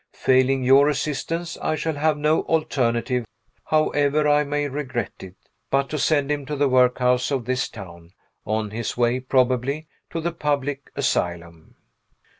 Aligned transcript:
Failing 0.13 0.63
your 0.63 0.89
assistance, 0.89 1.59
I 1.61 1.75
shall 1.75 1.93
have 1.93 2.17
no 2.17 2.41
alternative, 2.45 3.23
however 3.65 4.27
I 4.27 4.43
may 4.43 4.67
regret 4.67 5.11
it, 5.19 5.35
but 5.69 5.89
to 5.91 5.99
send 5.99 6.31
him 6.31 6.43
to 6.47 6.55
the 6.55 6.67
workhouse 6.67 7.29
of 7.29 7.45
this 7.45 7.69
town, 7.69 8.09
on 8.43 8.71
his 8.71 8.97
way, 8.97 9.19
probably, 9.19 9.85
to 10.09 10.19
the 10.19 10.31
public 10.31 10.89
asylum. 10.95 11.75